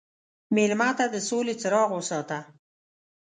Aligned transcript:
مېلمه 0.55 0.89
ته 0.97 1.05
د 1.13 1.15
سولې 1.27 1.53
څراغ 1.61 1.89
وساته. 1.95 2.39